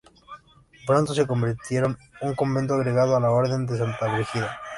Pronto 0.87 1.13
se 1.13 1.27
convirtieron 1.27 1.95
un 2.21 2.33
convento 2.33 2.73
agregado 2.73 3.15
a 3.15 3.19
la 3.19 3.29
Orden 3.29 3.67
de 3.67 3.77
Santa 3.77 4.11
Brígida. 4.11 4.59